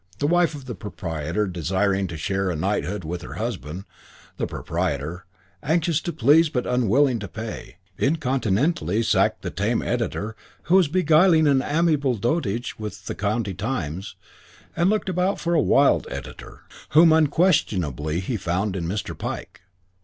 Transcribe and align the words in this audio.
The 0.17 0.25
wife 0.25 0.55
of 0.55 0.65
the 0.65 0.73
proprietor 0.73 1.45
desiring 1.45 2.07
to 2.07 2.17
share 2.17 2.49
a 2.49 2.55
knighthood 2.55 3.03
with 3.03 3.21
her 3.21 3.35
husband, 3.35 3.83
the 4.37 4.47
proprietor, 4.47 5.25
anxious 5.61 6.01
to 6.01 6.11
please 6.11 6.49
but 6.49 6.65
unwilling 6.65 7.19
to 7.19 7.27
pay, 7.27 7.75
incontinently 7.99 9.03
sacked 9.03 9.43
the 9.43 9.51
tame 9.51 9.83
editor 9.83 10.35
who 10.63 10.77
was 10.77 10.87
beguiling 10.87 11.45
an 11.45 11.61
amiable 11.61 12.15
dotage 12.17 12.79
with 12.79 13.05
the 13.05 13.13
County 13.13 13.53
Times 13.53 14.15
and 14.75 14.89
looked 14.89 15.07
about 15.07 15.39
for 15.39 15.53
a 15.53 15.61
wild 15.61 16.07
editor, 16.09 16.61
whom 16.93 17.13
unquestionably 17.13 18.21
he 18.21 18.37
found 18.37 18.75
in 18.75 18.85
Mr. 18.87 19.15
Pike. 19.15 19.61